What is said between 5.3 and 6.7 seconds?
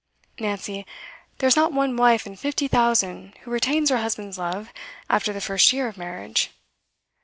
the first year of marriage.